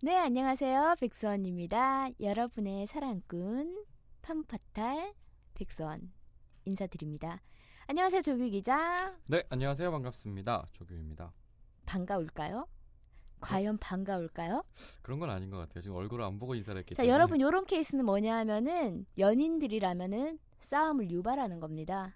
네, 0.00 0.16
안녕하세요. 0.16 0.94
백수원입니다. 1.00 2.10
여러분의 2.20 2.86
사랑꾼, 2.86 3.84
팜파탈, 4.22 5.12
백수원 5.54 6.12
인사드립니다. 6.64 7.42
안녕하세요, 7.88 8.22
조규 8.22 8.48
기자. 8.50 9.12
네, 9.26 9.42
안녕하세요. 9.50 9.90
반갑습니다. 9.90 10.66
조규입니다. 10.72 11.32
반가울까요? 11.86 12.68
과연 13.40 13.78
반가울까요? 13.78 14.62
그런 15.02 15.18
건 15.18 15.30
아닌 15.30 15.50
것 15.50 15.56
같아요. 15.56 15.80
지금 15.80 15.96
얼굴을 15.96 16.24
안 16.24 16.38
보고 16.38 16.54
인사를 16.54 16.78
했기 16.78 16.94
자, 16.94 17.02
때문에. 17.02 17.12
여러분, 17.12 17.40
요런 17.40 17.66
케이스는 17.66 18.04
뭐냐 18.04 18.36
하면은, 18.38 19.04
연인들이라면은 19.16 20.38
싸움을 20.60 21.10
유발하는 21.10 21.58
겁니다. 21.58 22.14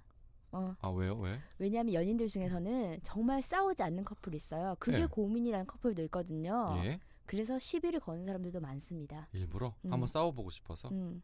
어, 0.53 0.77
아, 0.81 0.89
왜요? 0.89 1.17
왜? 1.17 1.41
왜냐하면 1.59 1.95
연인들 1.95 2.29
중에서는 2.29 3.01
정말 3.03 3.41
싸우지 3.43 3.83
않는 3.83 4.05
커플이 4.05 4.37
있어요. 4.37 4.77
그게 4.79 4.99
네. 4.99 5.07
고민이라는 5.07 5.67
커플도 5.67 6.03
있거든요. 6.05 6.75
예? 6.85 7.01
그래서 7.27 7.59
시비를 7.59 8.01
거는 8.01 8.27
사람들도 8.27 8.61
많습니다. 8.61 9.29
일부러 9.33 9.75
음. 9.85 9.93
한번 9.93 10.07
싸워보고 10.09 10.51
싶어서. 10.51 10.89
음. 10.91 11.23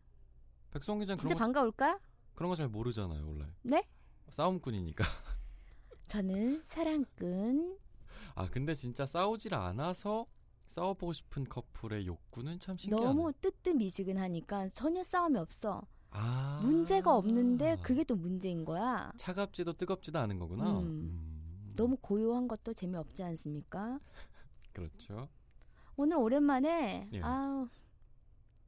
백성 0.70 0.98
기자는 0.98 1.18
진짜 1.18 1.34
그런 1.34 1.38
거, 1.38 1.44
반가울까? 1.44 2.00
그런 2.34 2.50
거 2.50 2.56
잘 2.56 2.68
모르잖아요, 2.68 3.26
원래. 3.26 3.46
네? 3.62 3.86
싸움꾼이니까. 4.30 5.04
저는 6.08 6.62
사랑꾼. 6.64 7.78
아, 8.34 8.48
근데 8.50 8.74
진짜 8.74 9.06
싸우질 9.06 9.54
않아서 9.54 10.26
싸워보고 10.68 11.12
싶은 11.12 11.44
커플의 11.44 12.06
욕구는 12.06 12.60
참 12.60 12.76
신기하네. 12.76 13.04
너무 13.06 13.32
뜨뜻미지근하니까 13.32 14.68
전혀 14.68 15.02
싸움이 15.02 15.38
없어. 15.38 15.82
아. 16.10 16.60
문제가 16.62 17.14
없는데 17.16 17.76
그게 17.82 18.04
또 18.04 18.16
문제인 18.16 18.64
거야. 18.64 19.12
차갑지도 19.16 19.74
뜨겁지도 19.74 20.18
않은 20.20 20.38
거구나. 20.38 20.78
음. 20.80 20.84
음. 20.84 21.72
너무 21.76 21.96
고요한 21.96 22.48
것도 22.48 22.72
재미없지 22.74 23.22
않습니까? 23.22 23.98
그렇죠. 24.72 25.28
오늘 26.00 26.16
오랜만에 26.18 27.08
예. 27.12 27.20
아우 27.22 27.68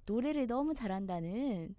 노래를 0.05 0.49
너무 0.49 0.75
잘한다는 0.75 1.77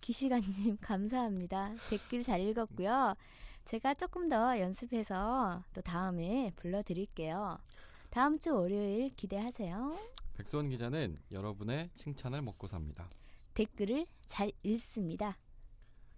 기시간님 0.00 0.78
감사합니다. 0.80 1.74
댓글 1.90 2.22
잘 2.22 2.40
읽었고요. 2.40 3.14
제가 3.66 3.92
조금 3.92 4.30
더 4.30 4.58
연습해서 4.58 5.62
또 5.74 5.82
다음에 5.82 6.50
불러드릴게요. 6.56 7.58
다음 8.08 8.38
주 8.38 8.54
월요일 8.54 9.14
기대하세요. 9.16 9.92
백수원 10.32 10.70
기자는 10.70 11.18
여러분의 11.30 11.90
칭찬을 11.94 12.40
먹고 12.40 12.66
삽니다. 12.66 13.10
댓글을 13.52 14.06
잘 14.24 14.50
읽습니다. 14.62 15.36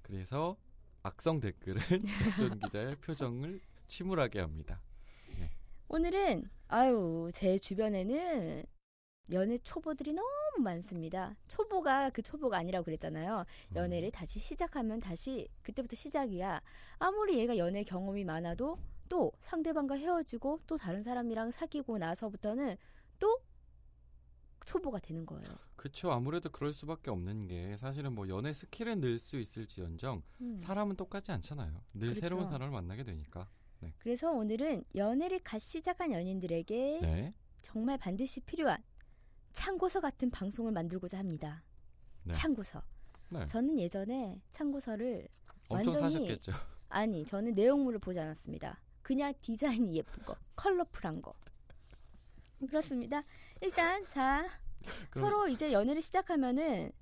그래서 0.02 0.56
악성 1.02 1.40
댓글은 1.40 1.80
백수원 2.22 2.60
기자의 2.60 2.94
표정을 3.00 3.60
침울하게 3.88 4.38
합니다. 4.38 4.80
오늘은 5.88 6.50
아유 6.68 7.30
제 7.32 7.58
주변에는 7.58 8.64
연애 9.32 9.58
초보들이 9.58 10.12
너무 10.12 10.28
많습니다. 10.58 11.36
초보가 11.48 12.10
그 12.10 12.22
초보가 12.22 12.56
아니라고 12.58 12.84
그랬잖아요. 12.84 13.44
음. 13.70 13.76
연애를 13.76 14.10
다시 14.10 14.38
시작하면 14.38 15.00
다시 15.00 15.48
그때부터 15.62 15.96
시작이야. 15.96 16.60
아무리 16.98 17.38
얘가 17.38 17.56
연애 17.56 17.82
경험이 17.84 18.24
많아도 18.24 18.78
또 19.08 19.32
상대방과 19.40 19.96
헤어지고 19.96 20.60
또 20.66 20.76
다른 20.76 21.02
사람이랑 21.02 21.50
사귀고 21.50 21.98
나서부터는 21.98 22.76
또 23.18 23.40
초보가 24.64 24.98
되는 25.00 25.24
거예요. 25.26 25.48
그쵸 25.76 26.10
아무래도 26.10 26.50
그럴 26.50 26.72
수밖에 26.72 27.10
없는 27.10 27.46
게 27.46 27.76
사실은 27.76 28.12
뭐 28.12 28.28
연애 28.28 28.52
스킬은 28.52 29.00
늘 29.00 29.18
수 29.18 29.38
있을지언정 29.38 30.22
음. 30.40 30.60
사람은 30.62 30.96
똑같지 30.96 31.30
않잖아요. 31.32 31.80
늘 31.94 32.08
그렇죠. 32.10 32.20
새로운 32.20 32.48
사람을 32.48 32.72
만나게 32.72 33.04
되니까. 33.04 33.48
그래서 33.98 34.30
오늘은 34.30 34.84
연애를 34.94 35.40
갓 35.40 35.58
시작한 35.60 36.12
연인들에게 36.12 36.98
네. 37.02 37.34
정말 37.62 37.98
반드시 37.98 38.40
필요한 38.40 38.82
참고서 39.52 40.00
같은 40.00 40.30
방송을 40.30 40.72
만들고자 40.72 41.18
합니다. 41.18 41.62
네. 42.24 42.32
참고서. 42.32 42.82
네. 43.30 43.46
저는 43.46 43.78
예전에 43.78 44.40
참고서를 44.50 45.28
완전히 45.68 45.96
사셨겠죠. 45.98 46.52
아니 46.88 47.24
저는 47.24 47.54
내용물을 47.54 47.98
보지 47.98 48.18
않았습니다. 48.20 48.80
그냥 49.02 49.32
디자인이 49.40 49.94
예쁜 49.96 50.24
거, 50.24 50.36
컬러풀한 50.56 51.22
거. 51.22 51.34
그렇습니다. 52.68 53.22
일단 53.60 54.06
자 54.08 54.46
그럼- 55.10 55.28
서로 55.30 55.48
이제 55.48 55.72
연애를 55.72 56.00
시작하면은 56.02 56.92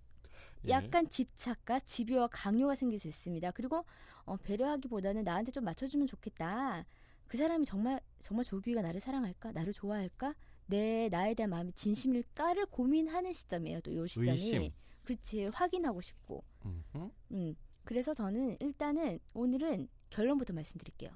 예. 0.67 0.71
약간 0.71 1.09
집착과 1.09 1.81
집요와 1.81 2.29
강요가 2.29 2.75
생길 2.75 2.99
수 2.99 3.09
있습니다. 3.09 3.51
그리고 3.51 3.85
어, 4.27 4.37
배려하기보다는 4.37 5.25
나한테 5.25 5.53
좀 5.53 5.65
맞춰주면 5.65 6.07
좋겠다. 6.07 6.85
그 7.27 7.37
사람이 7.37 7.65
정말 7.67 8.01
정말 8.21 8.45
조규가 8.45 8.83
나를 8.83 9.01
사랑할까, 9.01 9.53
나를 9.53 9.73
좋아할까, 9.73 10.35
내 10.67 11.09
나에 11.11 11.35
대한 11.35 11.51
마음이 11.51 11.73
진심일까를 11.73 12.67
고민하는 12.67 13.33
시점이에요. 13.33 13.81
또 13.81 13.93
요 13.95 14.07
시점이 14.07 14.31
의심. 14.31 14.71
그렇지 15.05 15.47
확인하고 15.47 16.01
싶고. 16.01 16.43
음흠. 16.65 17.11
음. 17.33 17.55
그래서 17.85 18.15
저는 18.15 18.57
일단은 18.61 19.19
오늘은 19.35 19.89
결론부터 20.11 20.53
말씀드릴게요. 20.55 21.11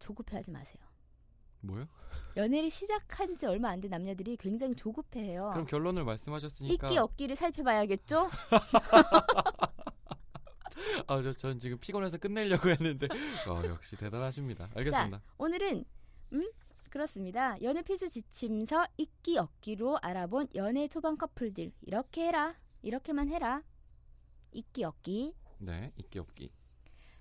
조급해하지 0.00 0.50
마세요. 0.50 0.82
뭐요? 1.62 1.86
연애를 2.36 2.70
시작한 2.70 3.36
지 3.36 3.44
얼마 3.46 3.68
안 3.68 3.80
된 3.80 3.90
남녀들이 3.90 4.36
굉장히 4.38 4.74
조급해해요. 4.74 5.50
그럼 5.52 5.66
결론을 5.66 6.04
말씀하셨으니까 6.04 6.86
있기 6.88 6.96
없기를 6.98 7.36
살펴봐야겠죠? 7.36 8.30
아, 11.10 11.20
저, 11.22 11.32
전 11.32 11.58
지금 11.58 11.76
피곤해서 11.78 12.18
끝내려고 12.18 12.70
했는데 12.70 13.08
어, 13.48 13.62
역시 13.66 13.96
대단하십니다. 13.96 14.70
알겠습니다. 14.76 15.20
오늘은 15.38 15.84
음 16.34 16.50
그렇습니다. 16.88 17.60
연애 17.62 17.82
필수 17.82 18.08
지침서 18.08 18.86
있기 18.96 19.36
없기로 19.36 19.98
알아본 20.02 20.50
연애 20.54 20.86
초반 20.86 21.18
커플들 21.18 21.72
이렇게 21.82 22.28
해라 22.28 22.54
이렇게만 22.82 23.28
해라 23.28 23.62
있기 24.52 24.84
없기 24.84 25.34
네, 25.58 25.92
있기 25.96 26.20
없기. 26.20 26.52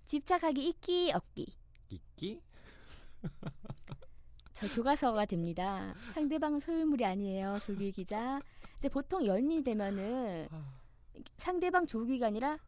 집착하기 0.06 0.68
있기 0.68 1.12
없기 1.14 1.48
있기? 1.90 2.42
저 4.54 4.68
교과서가 4.74 5.26
됩니다. 5.26 5.96
상대방은 6.14 6.60
소유물이 6.60 7.06
아니에요. 7.06 7.58
조규 7.60 7.92
기자. 7.92 8.40
이제 8.78 8.88
보통 8.88 9.26
연인이 9.26 9.64
되면은 9.64 10.48
아, 10.52 10.80
상대방 11.38 11.88
조규가 11.88 12.28
아니라 12.28 12.60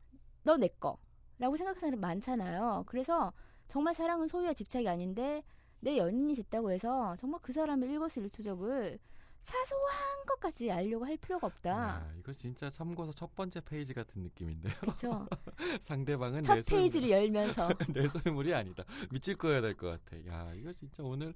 너 0.43 0.57
내 0.57 0.67
거 0.79 0.97
라고 1.41 1.57
생각하는 1.57 1.79
사람 1.81 1.99
많잖아요. 1.99 2.83
그래서 2.85 3.33
정말 3.67 3.95
사랑은 3.95 4.27
소유와 4.27 4.53
집착이 4.53 4.87
아닌데 4.87 5.43
내 5.79 5.97
연인이 5.97 6.35
됐다고 6.35 6.71
해서 6.71 7.15
정말 7.17 7.39
그 7.41 7.51
사람의 7.51 7.89
일거수일투족을 7.89 8.99
사소한 9.39 10.25
것까지 10.27 10.69
알려고 10.69 11.03
할 11.03 11.17
필요가 11.17 11.47
없다. 11.47 11.69
야, 11.71 12.13
이거 12.19 12.31
진짜 12.31 12.69
참고서 12.69 13.11
첫 13.13 13.33
번째 13.33 13.59
페이지 13.61 13.91
같은 13.91 14.21
느낌인데요. 14.21 14.71
그렇죠. 14.81 15.27
상대방은 15.81 16.43
첫내 16.43 16.61
페이지를 16.61 17.07
소유물, 17.09 17.09
열면서 17.09 17.69
내 17.91 18.07
소유물이 18.07 18.53
아니다. 18.53 18.83
미칠 19.09 19.35
거야 19.35 19.61
될 19.61 19.75
것 19.75 19.87
같아. 20.05 20.23
야, 20.27 20.53
이거 20.53 20.71
진짜 20.71 21.01
오늘 21.01 21.33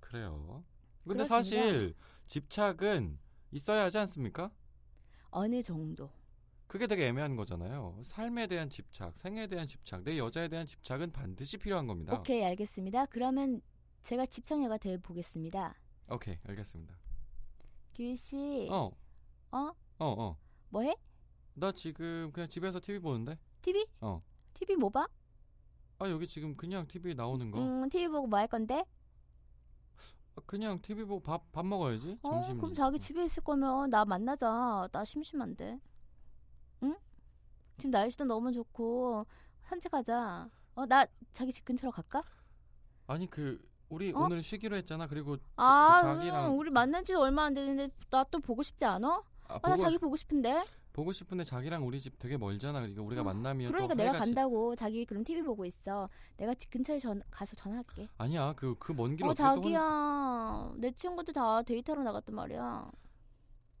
그래요. 0.00 0.64
근데 1.04 1.24
그렇습니다. 1.24 1.26
사실 1.34 1.94
집착은 2.26 3.18
있어야 3.52 3.84
하지 3.84 3.96
않습니까? 3.96 4.50
어느 5.30 5.62
정도. 5.62 6.10
그게 6.66 6.86
되게 6.86 7.06
애매한 7.06 7.36
거잖아요. 7.36 8.00
삶에 8.02 8.46
대한 8.48 8.68
집착, 8.68 9.16
생에 9.16 9.46
대한 9.46 9.66
집착, 9.66 10.02
내 10.02 10.18
여자에 10.18 10.48
대한 10.48 10.66
집착은 10.66 11.12
반드시 11.12 11.58
필요한 11.58 11.86
겁니다. 11.86 12.14
오케이 12.18 12.44
알겠습니다. 12.44 13.06
그러면 13.06 13.60
제가 14.02 14.26
집착녀가 14.26 14.76
돼 14.78 14.96
보겠습니다. 14.98 15.74
오케이, 16.10 16.38
알겠습니다. 16.44 16.96
규희 17.94 18.14
씨, 18.16 18.68
어, 18.70 18.90
어? 19.52 19.58
어, 19.58 19.74
어. 19.98 20.36
뭐 20.68 20.82
해? 20.82 20.94
나 21.54 21.72
지금 21.72 22.30
그냥 22.32 22.48
집에서 22.48 22.80
TV 22.80 22.98
보는데. 23.00 23.38
TV? 23.62 23.86
어. 24.00 24.22
TV 24.54 24.76
뭐 24.76 24.90
봐? 24.90 25.08
아 25.98 26.08
여기 26.10 26.26
지금 26.28 26.54
그냥 26.56 26.86
TV 26.86 27.14
나오는 27.14 27.50
거. 27.50 27.58
음, 27.60 27.88
TV 27.88 28.08
보고 28.08 28.26
뭐 28.26 28.38
할 28.38 28.46
건데? 28.48 28.84
아, 30.34 30.42
그냥 30.46 30.80
TV 30.82 31.04
보고 31.04 31.20
밥 31.22 31.50
밥 31.52 31.64
먹어야지. 31.64 32.18
어, 32.22 32.30
점심. 32.30 32.58
그럼 32.58 32.74
자기 32.74 32.98
집에 32.98 33.24
있을 33.24 33.42
거면 33.42 33.88
나 33.90 34.04
만나자. 34.04 34.88
나 34.92 35.04
심심한데. 35.04 35.80
응? 37.76 37.78
지금 37.78 37.90
날씨도 37.90 38.24
너무 38.24 38.52
좋고 38.52 39.26
산책하자. 39.64 40.48
어, 40.76 40.86
나 40.86 41.06
자기 41.32 41.52
집 41.52 41.64
근처로 41.64 41.90
갈까? 41.90 42.22
아니 43.06 43.28
그 43.30 43.60
우리 43.88 44.12
어? 44.12 44.18
오늘 44.20 44.42
쉬기로 44.42 44.76
했잖아. 44.76 45.06
그리고 45.06 45.36
저- 45.36 45.42
아, 45.56 46.00
그 46.02 46.06
자기랑 46.08 46.46
응, 46.52 46.58
우리 46.58 46.70
만난 46.70 47.04
지 47.04 47.14
얼마 47.14 47.44
안 47.44 47.54
됐는데 47.54 47.94
나 48.10 48.24
또 48.24 48.40
보고 48.40 48.62
싶지 48.62 48.84
않아? 48.84 49.08
아, 49.48 49.54
아, 49.54 49.60
나 49.60 49.70
보고, 49.74 49.76
자기 49.76 49.98
보고 49.98 50.16
싶은데. 50.16 50.64
보고 50.92 51.12
싶은데 51.12 51.44
자기랑 51.44 51.86
우리 51.86 52.00
집 52.00 52.18
되게 52.18 52.36
멀잖아. 52.36 52.80
그러니까 52.80 53.02
우리가 53.02 53.20
어, 53.20 53.24
만나면 53.24 53.70
그러니까 53.70 53.94
또 53.94 53.98
내가 53.98 54.12
해가 54.14 54.24
지- 54.24 54.30
간다고 54.34 54.74
자기 54.74 55.04
그럼 55.04 55.22
TV 55.24 55.42
보고 55.42 55.64
있어. 55.64 56.08
내가 56.36 56.54
집 56.54 56.70
근처에 56.70 56.98
전 56.98 57.22
가서 57.30 57.54
전화할게. 57.54 58.08
아니야. 58.18 58.54
그 58.54 58.74
그 58.78 58.92
먼 58.94 59.14
길 59.16 59.24
어 59.26 59.30
어떻게 59.30 59.42
또 59.42 59.48
혼- 59.62 59.62
자기야 59.62 60.72
내 60.78 60.90
친구들 60.92 61.34
다 61.34 61.62
데이트하러 61.62 62.02
나갔단 62.02 62.34
말이야. 62.34 62.90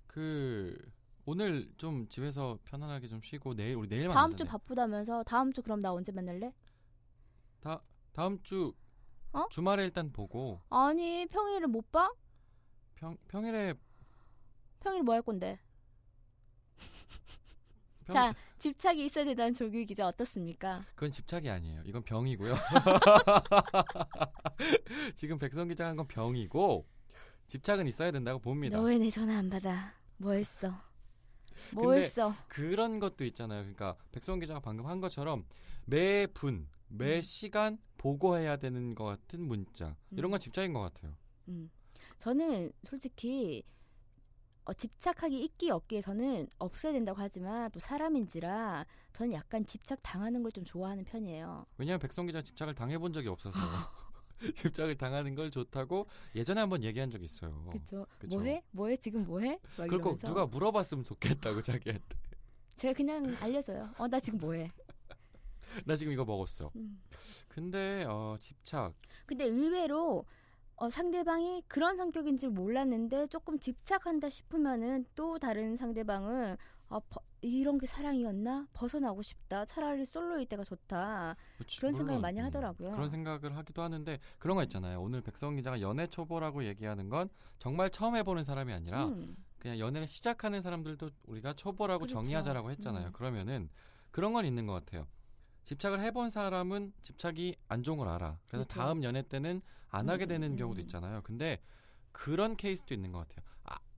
그 0.06 0.76
오늘 1.26 1.68
좀 1.76 2.08
집에서 2.08 2.58
편안하게 2.64 3.08
좀 3.08 3.20
쉬고 3.20 3.54
내일 3.54 3.74
우리 3.74 3.88
내일 3.88 4.08
다음 4.08 4.30
만나자. 4.30 4.44
주 4.44 4.50
바쁘다면서 4.50 5.24
다음 5.24 5.52
주 5.52 5.60
그럼 5.62 5.82
나 5.82 5.92
언제 5.92 6.12
만날래? 6.12 6.52
다음 8.12 8.40
주 8.42 8.72
어? 9.32 9.46
주말에 9.50 9.84
일단 9.84 10.10
보고 10.10 10.62
아니 10.70 11.26
평일을 11.26 11.66
못 11.66 11.92
봐? 11.92 12.10
평 12.94 13.14
평일에 13.28 13.74
평일 14.80 15.02
뭐 15.02 15.14
할 15.16 15.20
건데? 15.22 15.58
평, 18.06 18.14
자 18.14 18.34
집착이 18.58 19.04
있어야 19.04 19.24
된다는 19.26 19.52
조규 19.52 19.84
기자 19.84 20.06
어떻습니까? 20.06 20.82
그건 20.94 21.10
집착이 21.10 21.50
아니에요. 21.50 21.82
이건 21.84 22.02
병이고요. 22.04 22.54
지금 25.14 25.36
백성 25.38 25.68
기자 25.68 25.86
한 25.88 25.96
건 25.96 26.06
병이고 26.06 26.86
집착은 27.48 27.86
있어야 27.88 28.10
된다고 28.12 28.38
봅니다. 28.38 28.78
너 28.78 28.84
왜 28.88 28.96
내 28.98 29.10
전화 29.10 29.36
안 29.36 29.50
받아? 29.50 29.92
뭐 30.16 30.32
했어? 30.32 30.72
뭐 31.72 31.94
했어? 31.94 32.34
그런 32.48 32.98
것도 33.00 33.24
있잖아요. 33.26 33.60
그러니까 33.62 33.96
백성 34.12 34.38
기자가 34.38 34.60
방금 34.60 34.86
한 34.86 35.00
것처럼 35.00 35.44
매 35.84 36.26
분, 36.26 36.68
매 36.88 37.16
음. 37.16 37.22
시간 37.22 37.78
보고해야 37.98 38.56
되는 38.56 38.94
것 38.94 39.04
같은 39.04 39.40
문자 39.46 39.96
이런 40.10 40.30
음. 40.30 40.32
건 40.32 40.40
집착인 40.40 40.72
것 40.72 40.80
같아요. 40.80 41.14
음. 41.48 41.70
저는 42.18 42.72
솔직히 42.88 43.62
어, 44.64 44.72
집착하기 44.72 45.40
있기 45.44 45.70
없기에서는 45.70 46.48
없어야 46.58 46.92
된다고 46.92 47.20
하지만 47.20 47.70
또 47.70 47.78
사람인지라 47.78 48.84
저는 49.12 49.32
약간 49.32 49.64
집착 49.64 50.00
당하는 50.02 50.42
걸 50.42 50.50
좀 50.50 50.64
좋아하는 50.64 51.04
편이에요. 51.04 51.66
왜냐하면 51.78 52.00
백성 52.00 52.26
기자 52.26 52.42
집착을 52.42 52.74
당해본 52.74 53.12
적이 53.12 53.28
없어서 53.28 53.56
집착을 54.54 54.96
당하는 54.96 55.34
걸 55.34 55.50
좋다고 55.50 56.06
예전에 56.34 56.60
한번 56.60 56.82
얘기한 56.82 57.10
적이 57.10 57.24
있어요. 57.24 57.64
그렇죠. 57.70 58.06
뭐해? 58.28 58.62
뭐해? 58.72 58.96
지금 58.96 59.24
뭐해? 59.24 59.58
이러면서 59.78 60.28
누가 60.28 60.46
물어봤으면 60.46 61.04
좋겠다고 61.04 61.62
자기한테. 61.62 62.16
제가 62.76 62.92
그냥 62.94 63.34
알려줘요. 63.40 63.90
어 63.98 64.06
나 64.08 64.20
지금 64.20 64.38
뭐해? 64.38 64.70
나 65.84 65.96
지금 65.96 66.12
이거 66.12 66.24
먹었어. 66.24 66.70
음. 66.76 67.00
근데 67.48 68.04
어, 68.08 68.36
집착 68.40 68.94
근데 69.26 69.44
의외로 69.44 70.24
어, 70.76 70.88
상대방이 70.90 71.62
그런 71.68 71.96
성격인 71.96 72.36
줄 72.36 72.50
몰랐는데 72.50 73.28
조금 73.28 73.58
집착한다 73.58 74.28
싶으면은 74.28 75.06
또 75.14 75.38
다른 75.38 75.76
상대방은 75.76 76.56
아, 76.88 77.00
버- 77.08 77.20
이런 77.46 77.78
게 77.78 77.86
사랑이었나? 77.86 78.66
벗어나고 78.72 79.22
싶다. 79.22 79.64
차라리 79.64 80.04
솔로일 80.04 80.46
때가 80.46 80.64
좋다. 80.64 81.36
그치, 81.58 81.80
그런 81.80 81.94
생각을 81.94 82.20
많이 82.20 82.40
음, 82.40 82.44
하더라고요. 82.46 82.92
그런 82.92 83.10
생각을 83.10 83.56
하기도 83.56 83.82
하는데 83.82 84.18
그런 84.38 84.56
거 84.56 84.62
있잖아요. 84.64 85.00
오늘 85.00 85.20
백성 85.20 85.56
기자가 85.56 85.80
연애 85.80 86.06
초보라고 86.06 86.64
얘기하는 86.64 87.08
건 87.08 87.28
정말 87.58 87.90
처음 87.90 88.16
해보는 88.16 88.44
사람이 88.44 88.72
아니라 88.72 89.06
음. 89.06 89.36
그냥 89.58 89.78
연애를 89.78 90.06
시작하는 90.06 90.62
사람들도 90.62 91.10
우리가 91.24 91.54
초보라고 91.54 92.00
그렇죠. 92.00 92.14
정의하자라고 92.14 92.70
했잖아요. 92.72 93.08
음. 93.08 93.12
그러면은 93.12 93.68
그런 94.10 94.32
건 94.32 94.44
있는 94.44 94.66
것 94.66 94.72
같아요. 94.72 95.06
집착을 95.64 96.00
해본 96.00 96.30
사람은 96.30 96.92
집착이 97.02 97.56
안 97.68 97.82
좋은 97.82 97.98
걸 97.98 98.08
알아. 98.08 98.38
그래서 98.46 98.64
그렇죠. 98.64 98.80
다음 98.80 99.02
연애 99.02 99.22
때는 99.22 99.60
안 99.88 100.08
하게 100.08 100.26
음, 100.26 100.28
되는 100.28 100.52
음, 100.52 100.56
경우도 100.56 100.80
음. 100.80 100.82
있잖아요. 100.82 101.22
근데 101.22 101.60
그런 102.12 102.56
케이스도 102.56 102.94
있는 102.94 103.12
것 103.12 103.26
같아요. 103.28 103.44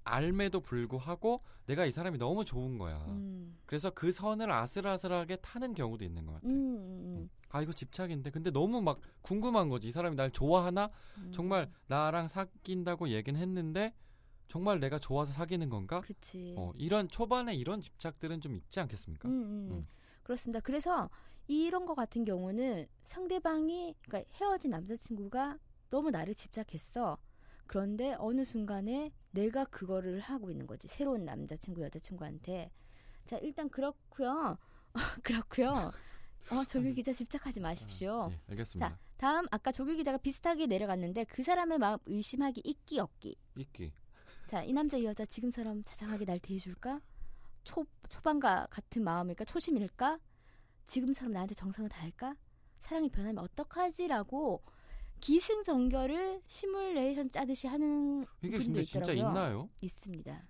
아, 0.08 0.14
알매도 0.16 0.60
불구하고 0.60 1.42
내가 1.66 1.84
이 1.84 1.90
사람이 1.90 2.18
너무 2.18 2.44
좋은 2.44 2.78
거야. 2.78 2.96
음. 3.08 3.58
그래서 3.66 3.90
그 3.90 4.10
선을 4.10 4.50
아슬아슬하게 4.50 5.36
타는 5.36 5.74
경우도 5.74 6.04
있는 6.04 6.24
것 6.26 6.32
음, 6.32 6.36
같아요. 6.36 6.52
음, 6.52 7.30
아 7.50 7.62
이거 7.62 7.72
집착인데 7.72 8.30
근데 8.30 8.50
너무 8.50 8.80
막 8.82 9.00
궁금한 9.22 9.68
거지 9.68 9.88
이 9.88 9.92
사람이 9.92 10.16
날 10.16 10.30
좋아하나 10.30 10.90
음. 11.18 11.30
정말 11.32 11.70
나랑 11.86 12.28
사귄다고 12.28 13.10
얘기는 13.10 13.38
했는데 13.38 13.94
정말 14.48 14.80
내가 14.80 14.98
좋아서 14.98 15.32
사귀는 15.32 15.68
건가 15.68 16.00
그렇지. 16.00 16.54
어, 16.56 16.72
이런 16.76 17.08
초반에 17.08 17.54
이런 17.54 17.80
집착들은 17.82 18.40
좀 18.40 18.54
있지 18.56 18.80
않겠습니까 18.80 19.28
음, 19.28 19.32
음. 19.32 19.68
음. 19.72 19.86
그렇습니다. 20.22 20.60
그래서 20.60 21.10
이런 21.46 21.86
거 21.86 21.94
같은 21.94 22.24
경우는 22.24 22.86
상대방이 23.04 23.94
그러니까 24.02 24.30
헤어진 24.36 24.70
남자친구가 24.70 25.58
너무 25.90 26.10
나를 26.10 26.34
집착했어. 26.34 27.18
그런데 27.68 28.16
어느 28.18 28.44
순간에 28.44 29.12
내가 29.30 29.64
그거를 29.66 30.20
하고 30.20 30.50
있는 30.50 30.66
거지. 30.66 30.88
새로운 30.88 31.24
남자친구, 31.24 31.82
여자친구한테. 31.82 32.72
자, 33.24 33.36
일단 33.38 33.68
그렇고요. 33.68 34.58
그렇고요. 35.22 35.92
어, 36.50 36.64
조규 36.66 36.94
기자 36.94 37.12
집착하지 37.12 37.60
마십시오. 37.60 38.30
예, 38.32 38.40
알겠습니다 38.48 38.98
다음 39.18 39.46
아까 39.50 39.70
조규 39.70 39.96
기자가 39.96 40.16
비슷하게 40.16 40.66
내려갔는데 40.66 41.24
그 41.24 41.42
사람의 41.42 41.78
마음 41.78 41.98
의심하기 42.06 42.62
있기 42.64 43.00
없기. 43.00 43.36
있기 43.56 43.92
자, 44.48 44.62
이 44.62 44.72
남자 44.72 44.96
이 44.96 45.04
여자 45.04 45.26
지금처럼 45.26 45.84
자상하게 45.84 46.24
날 46.24 46.38
대해줄까? 46.38 47.02
초 47.64 47.84
초반과 48.08 48.66
같은 48.70 49.04
마음일까? 49.04 49.44
초심일까? 49.44 50.18
지금처럼 50.86 51.32
나한테 51.34 51.54
정성을 51.54 51.90
다할까? 51.90 52.34
사랑이 52.78 53.10
변하면 53.10 53.44
어떡하지라고 53.44 54.62
기승전결을 55.20 56.42
시뮬레이션 56.46 57.30
짜듯이 57.30 57.66
하는 57.66 58.24
이게 58.42 58.58
분도 58.58 58.82
진짜 58.82 59.12
있더라고요. 59.12 59.28
있나요 59.28 59.70
있습니다. 59.80 60.46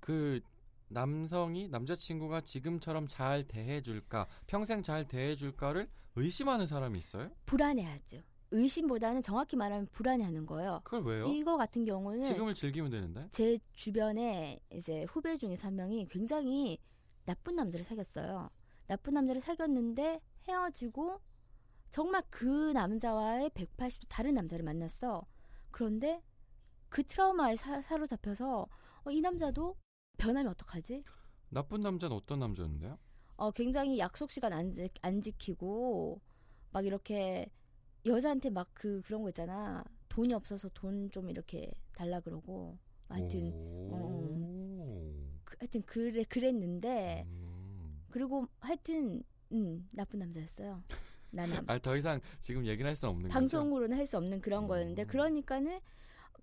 그 0.00 0.40
남성이 0.88 1.68
남자친구가 1.68 2.42
지금처럼 2.42 3.08
잘 3.08 3.46
대해줄까 3.48 4.26
평생 4.46 4.82
잘 4.82 5.06
대해줄까를 5.08 5.88
의심하는 6.16 6.66
사람이 6.66 6.98
있어요 6.98 7.30
불안해하죠. 7.46 8.20
의심보다는 8.50 9.22
정확히 9.22 9.56
말하면 9.56 9.86
불안해하는 9.92 10.44
거예요. 10.44 10.82
그걸 10.84 11.04
왜요 11.04 11.26
이거 11.28 11.56
같은 11.56 11.86
경우는 11.86 12.24
지금을 12.24 12.54
즐기면 12.54 12.90
되는데 12.90 13.26
제 13.30 13.58
주변에 13.72 14.60
이제 14.70 15.04
후배 15.04 15.36
중에서 15.36 15.68
한 15.68 15.76
명이 15.76 16.06
굉장히 16.10 16.78
나쁜 17.24 17.56
남자를 17.56 17.84
사귀었어요. 17.86 18.50
나쁜 18.86 19.14
남자를 19.14 19.40
사귀었는데 19.40 20.20
헤어지고 20.48 21.20
정말 21.92 22.22
그 22.30 22.72
남자와의 22.72 23.50
180도 23.50 24.06
다른 24.08 24.34
남자를 24.34 24.64
만났어. 24.64 25.26
그런데 25.70 26.22
그 26.88 27.04
트라우마에 27.04 27.56
사, 27.56 27.82
사로잡혀서 27.82 28.66
어, 29.04 29.10
이 29.10 29.20
남자도 29.20 29.76
변하면 30.18 30.52
어떡하지? 30.52 31.04
나쁜 31.50 31.80
남자는 31.82 32.16
어떤 32.16 32.40
남자였는데요 32.40 32.98
어, 33.36 33.50
굉장히 33.50 33.98
약속 33.98 34.30
시간 34.30 34.52
안, 34.54 34.72
지, 34.72 34.88
안 35.02 35.20
지키고 35.20 36.20
막 36.72 36.86
이렇게 36.86 37.50
여자한테 38.06 38.50
막 38.50 38.70
그 38.74 39.02
그런 39.02 39.22
거 39.22 39.28
있잖아. 39.28 39.84
돈이 40.08 40.32
없어서 40.34 40.70
돈 40.74 41.10
좀 41.10 41.28
이렇게 41.30 41.72
달라 41.94 42.20
그러고 42.20 42.78
하여튼 43.08 43.52
오. 43.52 45.14
그, 45.44 45.56
하여튼 45.60 45.82
그래 45.86 46.24
그랬는데 46.24 47.24
음. 47.28 48.02
그리고 48.10 48.46
하여튼 48.60 49.22
음, 49.52 49.88
나쁜 49.92 50.20
남자였어요. 50.20 50.82
나는 51.32 51.64
아, 51.66 51.78
더 51.78 51.96
이상 51.96 52.20
지금 52.40 52.64
얘기를 52.66 52.86
할 52.88 52.94
수는 52.94 53.12
없는. 53.14 53.30
방송으로는 53.30 53.96
할 53.96 54.06
수 54.06 54.16
없는 54.18 54.40
그런 54.40 54.64
음. 54.64 54.68
거였는데 54.68 55.06
그러니까는 55.06 55.80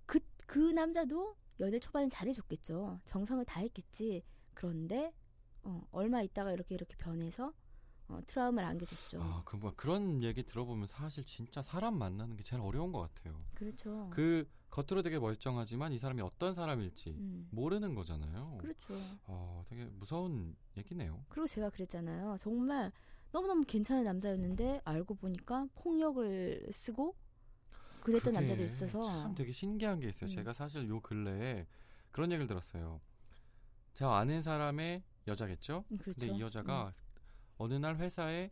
그 0.06 0.20
그 0.50 0.58
남자도 0.58 1.36
연애 1.60 1.78
초반엔 1.80 2.10
잘해줬겠죠. 2.10 3.02
정성을 3.06 3.46
다했겠지. 3.46 4.24
그런데 4.56 5.14
어, 5.62 5.84
얼마 5.92 6.24
있다가 6.24 6.52
이렇게 6.54 6.74
이렇게 6.74 6.96
변해서 6.98 7.54
어, 8.08 8.20
트라우마를 8.26 8.68
안겨줬죠. 8.70 9.22
아, 9.22 9.44
그 9.46 9.58
뭐 9.58 9.72
그런 9.76 10.24
얘기 10.24 10.42
들어보면 10.42 10.88
사실 10.88 11.24
진짜 11.24 11.62
사람 11.62 12.00
만나는 12.00 12.36
게 12.36 12.42
제일 12.42 12.64
어려운 12.64 12.92
것 12.92 13.02
같아요. 13.14 13.46
그렇죠. 13.54 14.10
그 14.12 14.50
겉으로 14.72 15.04
되게 15.04 15.20
멀쩡하지만 15.20 15.94
이 15.94 16.00
사람이 16.00 16.20
어떤 16.24 16.56
사람일지 16.56 17.12
음, 17.12 17.48
모르는 17.52 17.94
거잖아요. 17.94 18.58
그렇죠. 18.60 18.96
아, 19.28 19.64
되게 19.68 19.86
무서운 19.86 20.56
얘기네요. 20.78 21.24
그리고 21.30 21.46
제가 21.46 21.70
그랬잖아요. 21.70 22.38
정말 22.40 22.92
너무너무 23.32 23.64
괜찮은 23.66 24.04
남자였는데 24.04 24.82
알고 24.84 25.16
보니까 25.16 25.68
폭력을 25.76 26.70
쓰고 26.72 27.16
그랬던 28.02 28.34
남자도 28.34 28.64
있어서 28.64 29.04
참 29.04 29.36
되게 29.36 29.52
신기한 29.52 30.00
게 30.00 30.10
있어요. 30.10 30.30
음. 30.30 30.36
제가 30.36 30.54
사실 30.54 30.88
요 30.88 31.00
근래에 31.02 31.68
그런 32.12 32.32
얘기를 32.32 32.48
들었어요. 32.48 33.02
제가 33.94 34.18
아는 34.18 34.42
사람의 34.42 35.04
여자겠죠? 35.28 35.84
음, 35.92 35.98
그렇죠. 35.98 36.20
근데 36.20 36.36
이 36.36 36.42
여자가 36.42 36.94
어느 37.58 37.74
날 37.74 37.98
회사에 37.98 38.52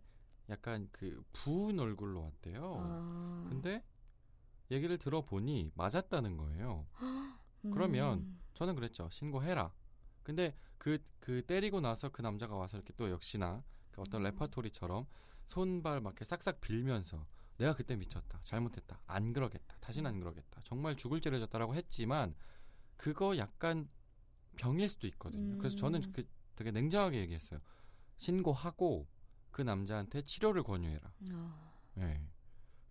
약간 0.50 0.88
그 0.92 1.24
부은 1.34 1.80
얼굴로 1.80 2.22
왔대요. 2.24 2.76
아. 2.78 3.46
근데 3.50 3.84
얘기를 4.70 4.98
들어보니 4.98 5.72
맞았다는 5.76 6.38
거예요. 6.38 6.86
그러면 7.74 8.20
음. 8.20 8.40
저는 8.54 8.76
그랬죠. 8.76 9.10
신고해라. 9.12 9.74
근데 10.24 10.56
그, 10.78 11.00
그 11.20 11.46
때리고 11.46 11.82
나서 11.82 12.10
그 12.10 12.22
남자가 12.22 12.56
와서 12.56 12.78
이렇게 12.78 12.94
또 12.96 13.10
역시나 13.10 13.64
그 13.64 13.77
어떤 14.02 14.22
음. 14.22 14.24
레파토리처럼 14.26 15.06
손발 15.46 16.02
막 16.02 16.12
이렇게 16.12 16.26
싹싹 16.26 16.62
빌면서 16.62 17.26
내가 17.58 17.74
그때 17.76 17.96
미쳤다. 17.96 18.40
잘못했다. 18.44 19.00
안 19.08 19.34
그러겠다. 19.34 19.78
다시는 19.80 20.10
안 20.10 20.20
그러겠다. 20.20 20.62
정말 20.64 20.96
죽을 20.96 21.20
죄를 21.22 21.40
졌다라고 21.40 21.74
했지만 21.76 22.36
그거 22.98 23.38
약간 23.38 23.90
병일 24.58 24.90
수도 24.90 25.08
있거든요. 25.08 25.58
그래서 25.58 25.76
저는 25.76 26.04
음. 26.04 26.12
그 26.14 26.28
되게 26.56 26.72
냉정하게 26.72 27.20
얘기했어요. 27.22 27.60
신고하고 28.18 29.08
그 29.52 29.62
남자한테 29.62 30.22
치료를 30.24 30.64
권유해라. 30.64 31.12
어. 31.34 31.72
예. 32.00 32.22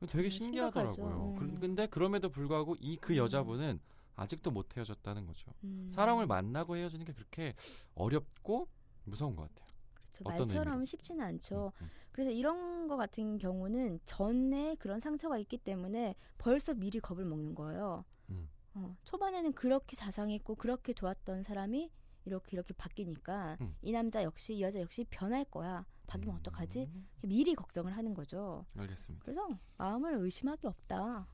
되게 0.09 0.29
음, 0.29 0.31
신기하더라고요. 0.31 1.37
그- 1.39 1.45
음. 1.45 1.61
근데 1.61 1.87
그럼에도 1.87 2.29
불구하고 2.29 2.77
이그 2.81 3.15
음. 3.15 3.17
여자분은 3.19 3.81
아직도 4.15 4.51
못 4.51 4.77
헤어졌다는 4.77 5.27
거죠. 5.27 5.53
음. 5.65 5.91
사람을 5.93 6.27
만나고 6.27 6.77
헤어지는 6.77 7.05
게 7.05 7.13
그렇게 7.13 7.55
어렵고 7.95 8.69
무서운 9.05 9.37
것 9.37 9.43
같아요. 9.55 9.76
그렇죠. 10.25 10.45
말처럼 10.45 10.75
의미로? 10.75 10.85
쉽지는 10.85 11.25
않죠. 11.25 11.73
음, 11.81 11.85
음. 11.85 11.91
그래서 12.13 12.31
이런 12.31 12.89
거 12.89 12.97
같은 12.97 13.39
경우는 13.39 14.01
전에 14.05 14.75
그런 14.77 15.01
상처가 15.01 15.39
있기 15.39 15.59
때문에 15.59 16.15
벌써 16.39 16.75
미리 16.75 17.01
겁을 17.01 17.25
먹는 17.25 17.55
거예요. 17.55 18.05
음. 18.31 18.49
어, 18.75 18.97
초반에는 19.05 19.53
그렇게 19.53 19.97
자상했고 19.97 20.55
그렇게 20.57 20.93
좋았던 20.93 21.43
사람이 21.43 21.91
이렇게 22.25 22.57
이렇게 22.57 22.75
바뀌니까 22.75 23.57
음. 23.61 23.75
이 23.83 23.93
남자 23.93 24.23
역시 24.23 24.55
이 24.55 24.63
여자 24.63 24.81
역시 24.81 25.05
변할 25.09 25.45
거야. 25.45 25.87
바뀌면 26.07 26.37
음, 26.37 26.39
어떡하지? 26.39 26.89
미리 27.23 27.55
걱정을 27.55 27.97
하는 27.97 28.15
거죠. 28.15 28.65
알겠습니다. 28.77 29.25
그래서 29.25 29.59
마음을 29.77 30.15
의심할 30.15 30.57
게 30.57 30.69
없다. 30.69 31.27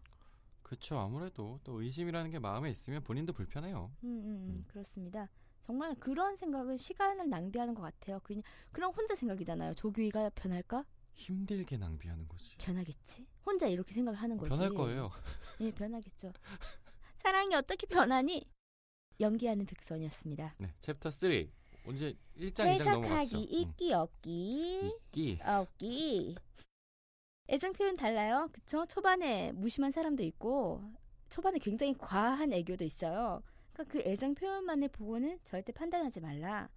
그렇죠. 0.62 0.99
아무래도 0.99 1.61
또 1.65 1.83
의심이라는 1.83 2.31
게 2.31 2.39
마음에 2.39 2.71
있으면 2.71 3.03
본인도 3.03 3.35
불편해요. 3.35 3.91
음, 4.05 4.09
음, 4.09 4.25
음, 4.25 4.55
음. 4.57 4.65
그렇습니다. 4.69 5.29
정말 5.66 5.95
그런 5.97 6.37
생각은 6.37 6.76
시간을 6.76 7.28
낭비하는 7.28 7.75
것 7.75 7.83
같아요. 7.83 8.21
그냥 8.21 8.42
그럼 8.73 8.92
혼자 8.92 9.14
생각이잖아요. 9.14 9.75
조규희가 9.75 10.31
변할까? 10.35 10.85
힘들게 11.14 11.76
낭비하는 11.76 12.26
거지. 12.28 12.57
변하겠지. 12.59 13.26
혼자 13.45 13.66
이렇게 13.66 13.92
생각을 13.92 14.19
하는 14.19 14.37
거지. 14.37 14.50
변할 14.50 14.75
거예요. 14.75 15.11
예, 15.61 15.71
변하겠죠. 15.71 16.33
사랑이 17.16 17.54
어떻게 17.54 17.87
변하니? 17.87 18.49
연기하는 19.21 19.66
백선이었습니다. 19.66 20.57
네, 20.59 20.75
챕터 20.81 21.11
3. 21.11 21.49
언제 21.87 22.16
1장 22.37 22.76
2장 22.76 22.85
넘어갔어. 22.92 23.14
해석하기, 23.37 23.42
있기, 23.42 23.92
없기, 23.92 24.81
있기. 24.87 25.38
없기. 25.45 26.37
애정 27.49 27.73
표현 27.73 27.97
달라요. 27.97 28.49
그쵸? 28.52 28.87
초반에 28.87 29.52
무심한 29.52 29.90
사람도 29.90 30.23
있고, 30.25 30.83
초반에 31.28 31.59
굉장히 31.59 31.95
과한 31.99 32.52
애교도 32.52 32.85
있어요. 32.85 33.42
그러니까 33.73 33.85
그 33.93 34.00
애정 34.09 34.35
표현만을 34.35 34.88
보고는 34.88 35.38
절대 35.45 35.73
판단하지 35.73 36.21
말라. 36.21 36.69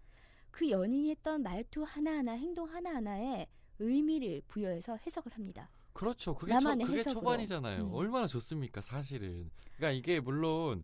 그 0.52 0.70
연인이 0.70 1.10
했던 1.12 1.44
말투 1.44 1.84
하나하나, 1.84 2.34
행동 2.34 2.70
하나하나에 2.70 3.48
의미를 3.80 4.42
부여해서 4.48 4.98
해석을 4.98 5.34
합니다. 5.34 5.70
그렇죠. 5.94 6.34
그게, 6.36 6.58
초, 6.60 6.70
그게 6.70 7.00
해석으로. 7.00 7.22
초반이잖아요. 7.22 7.84
음. 7.86 7.94
얼마나 7.94 8.28
좋습니까, 8.28 8.82
사실은. 8.82 9.50
그러니까 9.76 9.92
이게 9.92 10.20
물론 10.20 10.84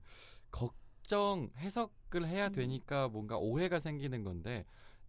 걱정, 0.52 1.50
해석을 1.58 2.28
해야 2.28 2.48
음. 2.48 2.52
되니까 2.52 3.08
뭔가 3.08 3.38
오해가 3.38 3.80
생기는 3.80 4.24
건데 4.24 4.66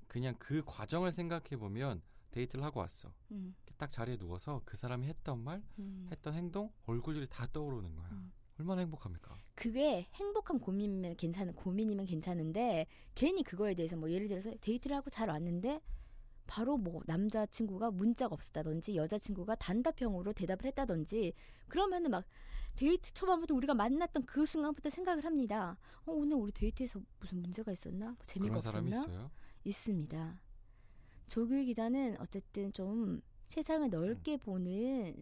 그냥 0.06 0.35
그 0.38 0.62
과정을 0.64 1.11
생각해 1.12 1.56
보면 1.59 2.02
데이트를 2.30 2.64
하고 2.64 2.80
왔어. 2.80 3.12
음, 3.32 3.54
딱 3.76 3.90
자리에 3.90 4.16
누워서 4.16 4.62
그 4.64 4.76
사람이 4.76 5.06
했던 5.06 5.38
말, 5.42 5.62
음. 5.78 6.09
했던 6.11 6.35
행동, 6.35 6.73
얼굴들이 6.87 7.26
다 7.28 7.47
떠오르는 7.52 7.94
거야. 7.97 8.09
음. 8.62 8.71
얼마나 8.71 8.83
행복합니까? 8.83 9.37
그게 9.54 10.07
행복한 10.14 10.59
고민이면 10.59 11.16
괜찮은 11.16 11.54
고민이면 11.54 12.07
괜찮은데 12.07 12.87
괜히 13.14 13.42
그거에 13.42 13.75
대해서 13.75 13.97
뭐 13.97 14.11
예를 14.11 14.28
들어서 14.28 14.52
데이트를 14.61 14.97
하고 14.97 15.11
잘 15.11 15.28
왔는데 15.28 15.81
바로 16.47 16.76
뭐 16.76 17.00
남자친구가 17.07 17.90
문자가 17.90 18.35
없었다든지 18.35 18.97
여자친구가 18.97 19.54
단답형으로 19.57 20.33
대답을 20.33 20.66
했다든지 20.66 21.33
그러면은 21.69 22.11
막 22.11 22.25
데이트 22.76 23.12
초반부터 23.14 23.54
우리가 23.54 23.75
만났던 23.75 24.25
그 24.26 24.47
순간부터 24.47 24.90
생각을 24.90 25.25
합니다. 25.25 25.78
어, 26.04 26.12
오늘 26.12 26.37
우리 26.37 26.52
데이트에서 26.52 27.00
무슨 27.21 27.40
문제가 27.40 27.73
있었나? 27.73 28.07
뭐 28.07 28.16
재미가 28.25 28.61
그런 28.61 28.62
사람이 28.62 28.95
없었나? 28.95 29.14
있어요. 29.14 29.31
있습니다. 29.64 30.40
조규 31.28 31.64
기자는 31.64 32.16
어쨌든 32.21 32.73
좀 32.73 33.21
세상을 33.47 33.88
넓게 33.90 34.38
보는 34.38 35.14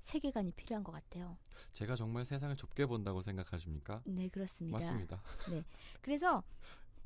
세계관이 0.00 0.52
필요한 0.52 0.84
것 0.84 0.92
같아요. 0.92 1.36
제가 1.72 1.96
정말 1.96 2.24
세상을 2.24 2.54
좁게 2.56 2.86
본다고 2.86 3.20
생각하십니까? 3.22 4.02
네, 4.04 4.28
그렇습니다. 4.28 4.78
맞습니다. 4.78 5.22
그래서 6.00 6.42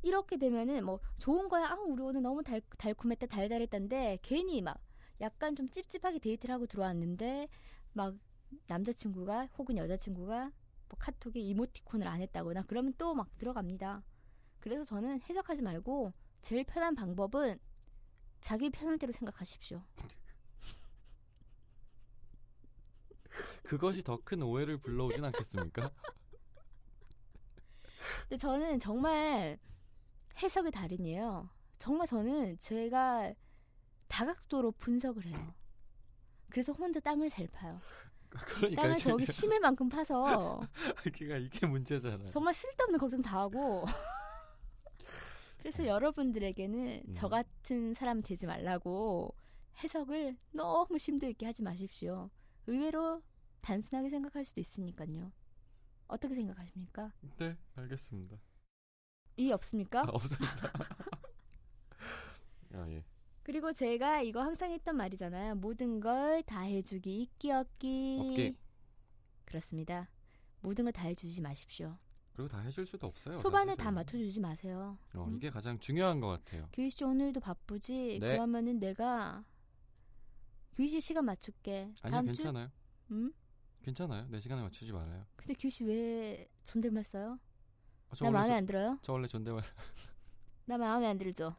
이렇게 0.03 0.37
되면은 0.37 0.85
뭐 0.85 1.01
좋은 1.19 1.49
거야. 1.49 1.67
아, 1.69 1.75
우리 1.75 2.03
오늘 2.03 2.23
너무 2.23 2.43
달, 2.43 2.61
달콤했다, 2.79 3.27
달달했다인데 3.27 4.19
괜히 4.23 4.61
막 4.63 4.79
약간 5.21 5.55
좀 5.55 5.69
찝찝하게 5.69 6.19
데이트를 6.19 6.53
하고 6.55 6.67
들어왔는데 6.67 7.49
막 7.93 8.15
남자친구가 8.67 9.49
혹은 9.59 9.77
여자친구가 9.79 10.51
뭐 10.89 10.99
카톡에 10.99 11.41
이모티콘을 11.41 12.07
안 12.07 12.21
했다거나 12.21 12.65
그러면 12.67 12.93
또 12.99 13.15
막 13.15 13.35
들어갑니다. 13.37 14.03
그래서 14.61 14.85
저는 14.85 15.21
해석하지 15.23 15.63
말고 15.63 16.13
제일 16.41 16.65
편한 16.65 16.95
방법은 16.95 17.59
자기 18.41 18.71
편할 18.71 18.99
대로 18.99 19.13
생각하십시오. 19.13 19.83
그것이 23.63 24.03
더 24.03 24.19
큰 24.25 24.43
오해를 24.43 24.77
불러오진 24.79 25.25
않겠습니까? 25.25 25.91
근데 28.29 28.37
저는 28.37 28.79
정말 28.81 29.59
해석의 30.43 30.73
달인이에요. 30.73 31.49
정말 31.79 32.07
저는 32.07 32.59
제가 32.59 33.33
다각도로 34.09 34.73
분석을 34.73 35.27
해요. 35.27 35.55
그래서 36.51 36.73
혼자 36.73 37.01
땅을 37.01 37.29
잘 37.29 37.47
파요. 37.49 37.81
그러니까 38.31 38.83
땅을 38.83 38.97
저기 38.97 39.27
심을 39.27 39.61
만큼 39.61 39.89
파서 39.89 40.61
그러니까 41.15 41.37
이게 41.39 41.67
문제잖아요. 41.67 42.31
정말 42.31 42.55
쓸데없는 42.55 42.99
걱정 42.99 43.21
다 43.23 43.41
하고 43.41 43.85
그래서 45.59 45.87
여러분들에게는 45.87 47.03
음. 47.09 47.13
저 47.15 47.29
같은 47.29 47.95
사람 47.95 48.21
되지 48.23 48.47
말라고 48.47 49.35
해석을 49.83 50.37
너무 50.53 50.99
심도 50.99 51.27
있게 51.29 51.47
하지 51.47 51.63
마십시오. 51.63 52.31
의외로 52.67 53.23
단순하게 53.67 54.11
생각할 54.11 54.45
수도 54.45 54.61
있으니까요. 54.61 55.33
어떻게 56.09 56.35
생각하십니까? 56.35 57.13
네, 57.39 57.57
알겠습니다. 57.77 58.37
이해 59.37 59.53
없습니까? 59.53 60.01
아, 60.03 60.09
없습니다. 60.11 60.47
아, 62.75 62.87
예. 62.91 63.05
그리고 63.43 63.73
제가 63.73 64.21
이거 64.23 64.43
항상 64.43 64.71
했던 64.71 64.97
말이잖아요. 64.97 65.55
모든 65.57 66.01
걸 66.01 66.43
다 66.45 66.61
해주기, 66.61 67.23
있기 67.23 67.51
없기. 67.51 68.19
없기. 68.21 68.57
그렇습니다. 69.45 70.09
모든 70.61 70.85
걸 70.85 70.93
다 70.93 71.03
해주지 71.03 71.41
마십시오. 71.41 71.97
그리고 72.35 72.49
다 72.49 72.61
해줄 72.61 72.87
수도 72.87 73.07
없어요. 73.07 73.37
초반에 73.39 73.73
사실은. 73.73 73.85
다 73.85 73.91
맞춰주지 73.91 74.41
마세요. 74.41 74.97
어, 75.15 75.25
음. 75.25 75.37
이게 75.37 75.51
가장 75.51 75.79
중요한 75.79 76.21
것 76.21 76.29
같아요. 76.29 76.69
규희 76.73 76.89
씨 76.91 77.05
오늘도 77.05 77.41
바쁘지? 77.41 78.19
네. 78.21 78.33
그러면은 78.33 78.79
내가 78.79 79.45
규희 80.75 80.89
씨 80.89 81.01
시간 81.01 81.25
맞출게. 81.27 81.93
주? 81.97 82.43
괜찮아요. 82.43 82.71
응? 83.11 83.33
괜찮아요. 83.83 84.27
내 84.29 84.41
시간에 84.41 84.63
맞추지 84.63 84.93
말아요. 84.93 85.27
근데 85.37 85.55
규희 85.55 85.71
씨왜 85.71 86.49
존댓말 86.65 87.05
써요? 87.05 87.39
어, 88.09 88.15
저나 88.15 88.31
마음에 88.31 88.49
저, 88.49 88.55
안 88.55 88.67
들어요? 88.67 88.99
저 89.03 89.13
원래 89.13 89.27
존댓말. 89.27 89.63
나 90.67 90.79
마음에 90.79 91.07
안 91.09 91.19
들죠. 91.19 91.57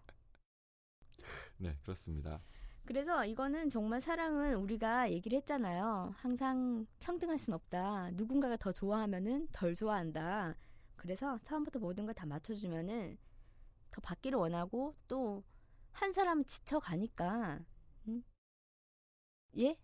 네, 1.58 1.78
그렇습니다. 1.84 2.42
그래서 2.86 3.26
이거는 3.26 3.70
정말 3.70 4.02
사랑은 4.02 4.56
우리가 4.56 5.12
얘기를 5.12 5.38
했잖아요. 5.38 6.14
항상 6.18 6.86
평등할 7.00 7.38
순 7.38 7.54
없다. 7.54 8.12
누군가가 8.12 8.58
더 8.58 8.72
좋아하면은 8.74 9.48
덜 9.54 9.74
좋아한다. 9.76 10.56
그래서 10.96 11.38
처음부터 11.44 11.80
모든 11.80 12.06
걸 12.06 12.14
다 12.14 12.26
맞춰주면은 12.26 13.18
더 13.92 14.02
받기를 14.02 14.38
원하고 14.38 14.96
또 15.08 15.44
한 15.94 16.12
사람은 16.12 16.46
지쳐가니까. 16.48 17.60
응? 18.08 18.24
예? 19.58 19.78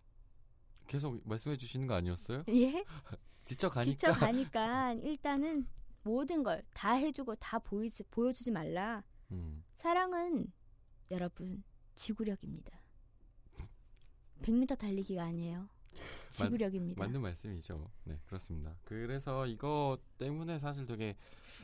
계속 0.90 1.20
말씀해 1.24 1.56
주시는 1.56 1.86
거 1.86 1.94
아니었어요? 1.94 2.42
예? 2.48 2.84
지쳐가니까. 3.44 3.84
지쳐가니까 3.92 4.92
일단은 4.94 5.68
모든 6.02 6.42
걸 6.42 6.64
다 6.74 6.94
해주고 6.94 7.36
다 7.36 7.60
보이지, 7.60 8.02
보여주지 8.10 8.50
말라. 8.50 9.04
음, 9.30 9.62
사랑은 9.76 10.52
여러분 11.12 11.62
지구력입니다. 11.94 12.80
100m 14.42 14.76
달리기가 14.78 15.22
아니에요. 15.22 15.68
지구력입니다. 16.30 17.00
맞는 17.00 17.20
말씀이죠. 17.20 17.88
네, 18.04 18.18
그렇습니다. 18.26 18.76
그래서 18.84 19.46
이거 19.46 19.96
때문에 20.18 20.58
사실 20.58 20.86
되게 20.86 21.16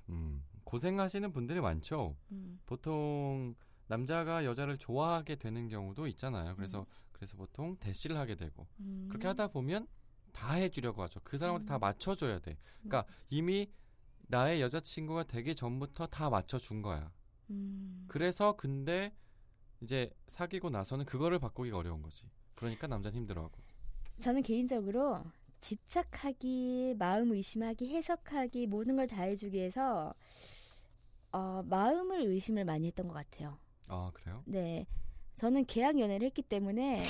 음, 0.09 0.45
고생하시는 0.65 1.33
분들이 1.33 1.61
많죠. 1.61 2.17
음, 2.31 2.61
보통 2.67 3.57
남자가 3.89 4.45
여자를 4.45 4.79
좋아하게 4.79 5.37
되는 5.37 5.69
경우도 5.69 6.07
있잖아요. 6.09 6.55
그래서 6.57 6.87
그래서 7.17 7.37
보통 7.37 7.77
대시를 7.79 8.17
하게 8.19 8.35
되고 8.35 8.67
음. 8.81 9.07
그렇게 9.09 9.27
하다 9.27 9.49
보면 9.49 9.87
다 10.33 10.53
해주려고 10.53 11.03
하죠. 11.05 11.19
그 11.25 11.39
사람한테 11.39 11.65
음. 11.65 11.67
다 11.67 11.79
맞춰줘야 11.79 12.41
돼. 12.41 12.59
그러니까 12.83 13.11
이미 13.31 13.71
나의 14.29 14.61
여자친구가 14.61 15.25
되기 15.25 15.55
전부터 15.55 16.09
다 16.09 16.29
맞춰준 16.29 16.83
거야. 16.83 17.11
음. 17.49 18.05
그래서 18.07 18.55
근데 18.57 19.15
이제 19.81 20.11
사귀고 20.29 20.69
나서는 20.69 21.07
그거를 21.07 21.39
바꾸기가 21.39 21.79
어려운 21.79 22.03
거지. 22.03 22.25
그러니까 22.55 22.87
남자는 22.87 23.17
힘들어하고. 23.17 23.63
저는 24.21 24.43
개인적으로 24.43 25.25
집착하기, 25.61 26.97
마음 26.99 27.33
의심하기, 27.33 27.89
해석하기 27.95 28.67
모든 28.67 28.97
걸 28.97 29.07
다 29.07 29.23
해주기 29.23 29.57
위해서 29.57 30.15
어, 31.33 31.63
마음을 31.65 32.21
의심을 32.27 32.65
많이 32.65 32.87
했던 32.89 33.09
것 33.09 33.15
같아요. 33.15 33.59
아 33.89 34.11
그래요? 34.13 34.43
네. 34.47 34.87
저는 35.37 35.65
계약 35.67 35.99
연애를 35.99 36.27
했기 36.27 36.43
때문에 36.43 37.07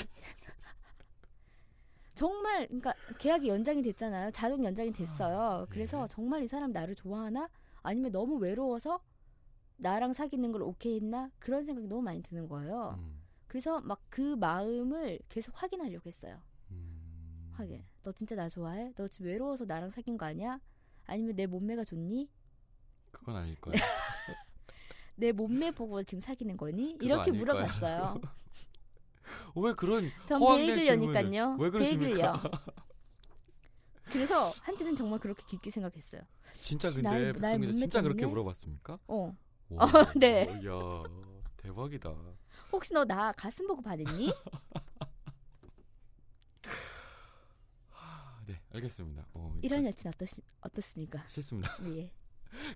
정말 2.13 2.65
그러니까 2.67 2.93
계약이 3.19 3.47
연장이 3.47 3.81
됐잖아요. 3.83 4.31
자동 4.31 4.63
연장이 4.65 4.91
됐어요. 4.91 5.67
그래서 5.69 6.03
예. 6.03 6.07
정말 6.09 6.43
이 6.43 6.47
사람 6.47 6.71
나를 6.71 6.95
좋아하나? 6.95 7.47
아니면 7.83 8.11
너무 8.11 8.37
외로워서 8.37 8.99
나랑 9.77 10.13
사귀는 10.13 10.51
걸 10.51 10.63
오케이 10.63 10.95
했나? 10.95 11.29
그런 11.39 11.63
생각이 11.65 11.87
너무 11.87 12.01
많이 12.01 12.21
드는 12.23 12.47
거예요. 12.49 12.95
음, 12.97 13.21
그래서 13.47 13.79
막 13.81 14.01
그 14.09 14.35
마음을 14.35 15.19
계속 15.29 15.53
확인하려고 15.61 16.07
했어요. 16.07 16.41
음. 16.71 17.51
확인. 17.53 17.85
너 18.01 18.11
진짜 18.11 18.35
나 18.35 18.49
좋아해? 18.49 18.91
너 18.95 19.07
지금 19.07 19.27
외로워서 19.27 19.65
나랑 19.65 19.91
사귄 19.91 20.17
거 20.17 20.25
아니야? 20.25 20.59
아니면 21.05 21.35
내 21.35 21.45
몸매가 21.45 21.83
좋니? 21.83 22.27
그건 23.11 23.35
아닐 23.35 23.55
거예요. 23.61 23.73
내 25.17 25.31
몸매 25.31 25.71
보고 25.71 26.01
지금 26.03 26.21
사귀는 26.21 26.57
거니? 26.57 26.97
이렇게 27.01 27.31
아닐 27.31 27.39
물어봤어요. 27.39 28.21
어, 29.55 29.59
왜 29.59 29.73
그런 29.73 30.09
전 30.25 30.39
질문을 30.39 30.75
베이글이니까요. 30.75 31.57
왜 31.59 31.69
그러십니까? 31.69 32.41
그래서 34.05 34.49
한때는 34.61 34.95
정말 34.95 35.19
그렇게 35.19 35.43
깊게 35.47 35.69
생각했어요. 35.71 36.21
진짜 36.53 36.89
근데 36.91 37.33
몸매 37.33 37.71
진짜 37.73 38.01
그렇게? 38.01 38.25
물어봤습니까? 38.25 38.99
어. 39.07 39.35
와, 39.69 39.85
어, 39.85 39.89
네. 40.17 40.47
야 40.65 41.03
대박이다. 41.57 42.13
혹시 42.71 42.93
너 42.93 43.03
나 43.03 43.31
가슴 43.33 43.67
보고? 43.67 43.81
아, 47.91 48.39
네 48.45 48.61
알겠습니다. 48.73 49.25
어, 49.33 49.53
이런 49.61 49.83
아, 49.83 49.87
여친 49.89 50.09
어떠시, 50.09 50.41
어떻습니까? 50.61 51.23
싫습니다. 51.27 51.75
예. 51.95 52.11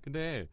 근데 0.02 0.48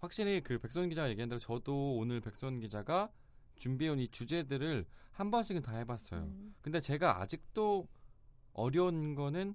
확실히 0.00 0.40
그 0.42 0.58
백선 0.58 0.88
기자가 0.88 1.08
얘기한 1.10 1.28
대로 1.28 1.38
저도 1.38 1.96
오늘 1.96 2.20
백선 2.20 2.60
기자가 2.60 3.10
준비해온 3.56 3.98
이 3.98 4.08
주제들을 4.08 4.84
한 5.12 5.30
번씩은 5.30 5.62
다 5.62 5.76
해봤어요. 5.76 6.20
음, 6.22 6.54
근데 6.60 6.80
제가 6.80 7.20
아직도 7.22 7.88
어려운 8.52 9.14
거는 9.14 9.54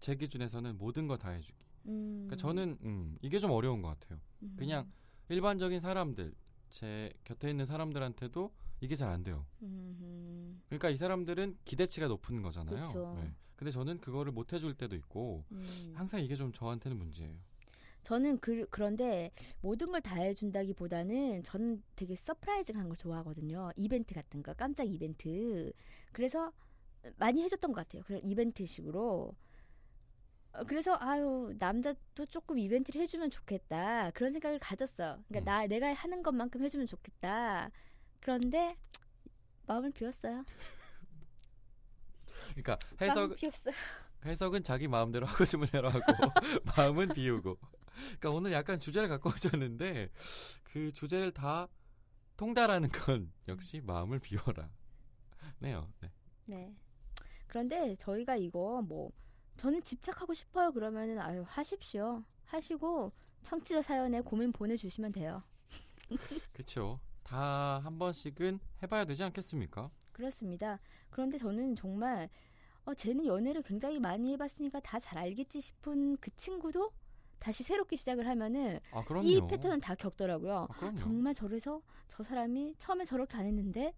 제 0.00 0.14
기준에서는 0.14 0.76
모든 0.76 1.06
거 1.06 1.16
다 1.16 1.30
해주기. 1.30 1.58
음, 1.86 2.26
그러니까 2.26 2.36
저는 2.36 2.78
음, 2.82 3.16
이게 3.22 3.38
좀 3.38 3.50
어려운 3.50 3.80
것 3.80 3.88
같아요. 3.98 4.20
음, 4.42 4.54
그냥 4.58 4.90
일반적인 5.30 5.80
사람들, 5.80 6.34
제 6.68 7.10
곁에 7.24 7.48
있는 7.50 7.64
사람들한테도 7.64 8.52
이게 8.80 8.96
잘 8.96 9.08
안 9.08 9.22
돼요. 9.22 9.46
음, 9.62 9.96
음, 10.00 10.62
그러니까 10.66 10.90
이 10.90 10.96
사람들은 10.96 11.56
기대치가 11.64 12.06
높은 12.08 12.42
거잖아요. 12.42 12.84
그쵸. 12.84 13.14
네. 13.18 13.32
근데 13.56 13.70
저는 13.70 14.00
그거를 14.00 14.32
못 14.32 14.52
해줄 14.52 14.74
때도 14.74 14.96
있고 14.96 15.44
음. 15.52 15.92
항상 15.94 16.20
이게 16.22 16.34
좀 16.34 16.52
저한테는 16.52 16.98
문제예요. 16.98 17.34
저는 18.04 18.38
그, 18.40 18.66
그런데 18.70 19.30
모든 19.60 19.90
걸 19.92 20.00
다 20.00 20.16
해준다기보다는 20.16 21.42
저는 21.44 21.82
되게 21.96 22.14
surprise한 22.14 22.88
걸 22.88 22.96
좋아하거든요. 22.96 23.70
이벤트 23.76 24.14
같은 24.14 24.42
거, 24.42 24.52
깜짝 24.54 24.84
이벤트. 24.84 25.72
그래서 26.12 26.52
많이 27.16 27.42
해줬던 27.42 27.72
것 27.72 27.86
같아요. 27.86 28.02
그런 28.04 28.20
이벤트식으로. 28.24 29.34
어, 30.52 30.64
그래서 30.68 30.96
아유 31.00 31.52
남자도 31.58 32.26
조금 32.26 32.58
이벤트를 32.58 33.00
해주면 33.02 33.30
좋겠다 33.30 34.10
그런 34.12 34.32
생각을 34.32 34.58
가졌어요. 34.60 35.22
그러니까 35.28 35.40
음. 35.40 35.44
나 35.44 35.66
내가 35.66 35.92
하는 35.94 36.22
것만큼 36.22 36.62
해주면 36.62 36.86
좋겠다. 36.86 37.70
그런데 38.20 38.76
마음을 39.66 39.90
비웠어요. 39.90 40.44
그러니까 42.54 42.78
해석 43.00 43.36
비웠어요. 43.36 43.74
해석은 44.24 44.62
자기 44.64 44.88
마음대로 44.88 45.26
하고 45.26 45.44
싶은 45.48 45.66
대로 45.68 45.88
하고 45.88 46.00
마음은 46.76 47.08
비우고. 47.08 47.58
그러니까 47.94 48.30
오늘 48.30 48.52
약간 48.52 48.78
주제를 48.80 49.08
갖고 49.08 49.30
오셨는데 49.34 50.10
그 50.64 50.92
주제를 50.92 51.32
다 51.32 51.68
통달하는 52.36 52.88
건 52.88 53.32
역시 53.48 53.80
마음을 53.80 54.18
비워라. 54.18 54.70
네요. 55.58 55.92
네. 56.00 56.10
네. 56.46 56.74
그런데 57.46 57.94
저희가 57.96 58.36
이거 58.36 58.82
뭐 58.82 59.12
저는 59.56 59.82
집착하고 59.82 60.34
싶어요 60.34 60.72
그러면은 60.72 61.18
아유 61.20 61.44
하십시오. 61.46 62.24
하시고 62.44 63.12
청취자 63.42 63.82
사연에 63.82 64.20
고민 64.20 64.52
보내주시면 64.52 65.12
돼요. 65.12 65.42
그렇죠. 66.52 67.00
다 67.22 67.80
한 67.82 67.98
번씩은 67.98 68.58
해봐야 68.82 69.04
되지 69.04 69.22
않겠습니까? 69.24 69.90
그렇습니다. 70.12 70.78
그런데 71.10 71.38
저는 71.38 71.74
정말 71.76 72.28
어, 72.84 72.94
쟤는 72.94 73.26
연애를 73.26 73.62
굉장히 73.62 73.98
많이 73.98 74.32
해봤으니까 74.32 74.80
다 74.80 74.98
잘 74.98 75.18
알겠지 75.18 75.60
싶은 75.60 76.16
그 76.18 76.30
친구도 76.36 76.92
다시 77.44 77.62
새롭게 77.62 77.94
시작을 77.96 78.26
하면은 78.26 78.80
아. 78.90 79.04
이 79.22 79.38
패턴은 79.46 79.78
다 79.80 79.94
겪더라고요. 79.94 80.66
아. 80.70 80.94
정말 80.94 81.34
저래서 81.34 81.82
저 82.08 82.22
사람이 82.22 82.74
처음에 82.78 83.04
저렇게 83.04 83.36
안 83.36 83.44
했는데 83.44 83.92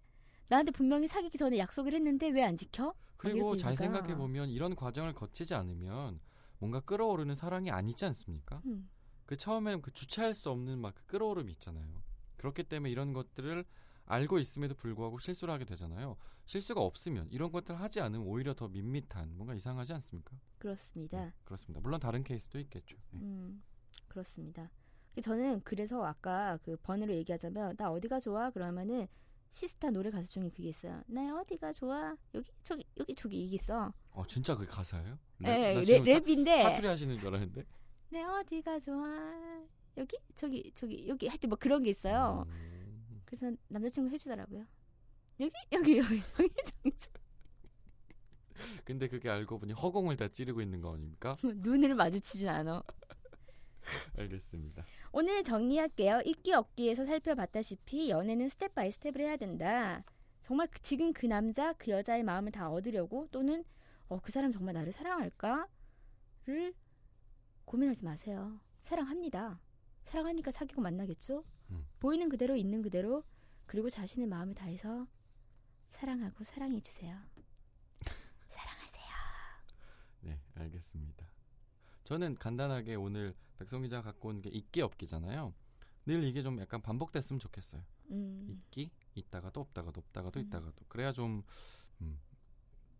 나한테 0.48 0.72
분명히 0.72 1.06
사귀기 1.06 1.38
전에 1.38 1.56
약속을 1.58 1.94
했는데 1.94 2.28
왜 2.30 2.42
안 2.42 2.56
지켜? 2.56 2.92
그리고 3.16 3.56
잘. 3.56 3.76
생각해 3.76 4.16
보면 4.16 4.50
이런 4.50 4.74
과정을 4.74 5.12
거치지 5.14 5.54
않으면 5.54 6.18
뭔가 6.58 6.80
끌어오르는 6.80 7.36
사랑이 7.36 7.70
아니지 7.70 8.04
않습니까? 8.06 8.60
음, 8.66 8.90
그 9.26 9.36
처음에는 9.36 9.80
그 9.80 9.92
주체할 9.92 10.34
수 10.34 10.50
없는 10.50 10.80
막 10.80 10.96
그 10.96 11.06
끌어오름이 11.06 11.52
있잖아요. 11.52 12.02
그렇기 12.38 12.64
때문에 12.64 12.90
이런 12.90 13.12
것들을 13.12 13.64
알고 14.06 14.38
있음에도 14.38 14.74
불구하고 14.74 15.18
실수를 15.18 15.52
하게 15.52 15.64
되잖아요. 15.64 16.16
실수가 16.44 16.80
없으면 16.80 17.28
이런 17.30 17.50
것들을 17.50 17.78
하지 17.80 18.00
않으면 18.00 18.26
오히려 18.26 18.54
더 18.54 18.68
밋밋한 18.68 19.36
뭔가 19.36 19.54
이상하지 19.54 19.92
않습니까? 19.94 20.36
그렇습니다. 20.58 21.24
네, 21.24 21.32
그렇습니다. 21.44 21.80
물론 21.80 21.98
다른 22.00 22.22
케이스도 22.22 22.58
있겠죠. 22.60 22.96
네. 23.10 23.20
음, 23.20 23.62
그렇습니다. 24.08 24.70
저는 25.22 25.62
그래서 25.64 26.04
아까 26.04 26.58
그 26.62 26.76
번호로 26.82 27.14
얘기하자면 27.14 27.76
나 27.76 27.90
어디가 27.90 28.20
좋아? 28.20 28.50
그러면은 28.50 29.08
시스타 29.50 29.90
노래 29.90 30.10
가수 30.10 30.30
중에 30.32 30.50
그게 30.50 30.68
있어요. 30.68 31.02
나 31.06 31.40
어디가 31.40 31.72
좋아? 31.72 32.14
여기 32.34 32.50
저기 32.62 32.84
여기 32.98 33.14
저기 33.14 33.44
이게 33.44 33.54
있어. 33.54 33.92
어 34.10 34.26
진짜 34.26 34.54
그게 34.54 34.66
가사예요? 34.68 35.18
예, 35.44 35.74
나 35.74 35.80
랩, 35.80 35.84
지금 35.84 36.04
사- 36.04 36.12
랩인데 36.12 36.62
사투리 36.62 36.86
하시는 36.86 37.16
줄 37.16 37.28
알았는데. 37.28 37.64
내 38.10 38.22
어디가 38.24 38.78
좋아? 38.78 39.06
여기 39.96 40.18
저기 40.34 40.70
저기 40.74 41.08
여기 41.08 41.26
하여튼 41.28 41.48
뭐 41.48 41.56
그런 41.58 41.82
게 41.82 41.90
있어요. 41.90 42.44
음, 42.46 42.52
그래서 43.26 43.52
남자친구 43.68 44.10
해주더라고요. 44.14 44.64
여기 45.40 45.52
여기 45.72 45.98
여기 45.98 46.22
저기 46.22 46.48
저기 46.64 46.96
저기 46.96 47.20
근데 48.84 49.06
그게 49.08 49.28
알고 49.28 49.58
보니 49.58 49.74
허공을 49.74 50.16
다 50.16 50.28
찌르고 50.28 50.62
있는 50.62 50.80
거 50.80 50.94
아닙니까? 50.94 51.36
눈을 51.44 51.94
마주치진 51.94 52.48
않아. 52.48 52.82
알겠습니다. 54.16 54.84
오늘 55.12 55.42
정리할게요. 55.44 56.22
있기 56.24 56.54
없기에서 56.54 57.04
살펴봤다시피 57.04 58.08
연애는 58.10 58.48
step 58.48 58.74
by 58.74 58.90
step을 58.90 59.20
해야 59.20 59.36
된다. 59.36 60.02
정말 60.40 60.68
그- 60.68 60.80
지금 60.80 61.12
그 61.12 61.26
남자 61.26 61.72
그 61.74 61.90
여자의 61.90 62.22
마음을 62.22 62.50
다 62.52 62.70
얻으려고 62.70 63.28
또는 63.30 63.64
어, 64.08 64.20
그 64.20 64.32
사람 64.32 64.52
정말 64.52 64.74
나를 64.74 64.92
사랑할까를 64.92 66.74
고민하지 67.64 68.04
마세요. 68.04 68.58
사랑합니다. 68.80 69.60
사랑하니까 70.04 70.50
사귀고 70.52 70.80
만나겠죠? 70.80 71.44
음. 71.70 71.86
보이는 71.98 72.28
그대로 72.28 72.56
있는 72.56 72.82
그대로 72.82 73.24
그리고 73.66 73.90
자신의 73.90 74.28
마음을 74.28 74.54
다해서 74.54 75.06
사랑하고 75.88 76.44
사랑해 76.44 76.80
주세요. 76.80 77.18
사랑하세요. 78.48 79.06
네, 80.20 80.40
알겠습니다. 80.54 81.26
저는 82.04 82.34
간단하게 82.36 82.94
오늘 82.94 83.34
백성 83.58 83.82
기자가 83.82 84.02
갖고 84.12 84.28
온 84.28 84.40
게 84.42 84.50
있기 84.50 84.80
없기잖아요. 84.82 85.52
늘 86.06 86.22
이게 86.24 86.42
좀 86.42 86.60
약간 86.60 86.80
반복됐으면 86.82 87.40
좋겠어요. 87.40 87.82
음, 88.10 88.46
있기, 88.48 88.90
있다가도 89.14 89.60
없다가도 89.60 90.00
없다가도 90.00 90.38
음. 90.38 90.44
있다가도. 90.44 90.84
그래야 90.88 91.12
좀 91.12 91.42
음, 92.00 92.20